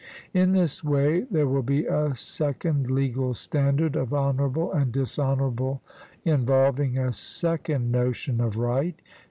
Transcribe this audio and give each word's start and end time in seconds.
In 0.33 0.53
this 0.53 0.83
way 0.83 1.27
there 1.29 1.45
will 1.45 1.61
be 1.61 1.85
a 1.85 2.15
second 2.15 2.89
legal 2.89 3.35
standard 3.35 3.95
of 3.95 4.15
honourable 4.15 4.73
and 4.73 4.91
dishonourable, 4.91 5.83
involving 6.25 6.97
a 6.97 7.13
second 7.13 7.91
notion 7.91 8.41
of 8.41 8.57
right. 8.57 8.99